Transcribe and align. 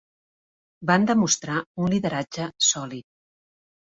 Van 0.91 1.03
demostrar 1.09 1.57
un 1.83 1.93
lideratge 1.95 2.47
sòlid. 2.69 3.07